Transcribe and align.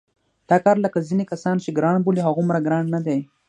دا 0.49 0.57
کار 0.65 0.75
لکه 0.85 0.99
ځینې 1.07 1.23
کسان 1.31 1.55
چې 1.63 1.75
ګران 1.77 1.97
بولي 2.05 2.21
هغومره 2.27 2.59
ګران 2.67 2.85
نه 2.95 2.99
دی. 3.05 3.19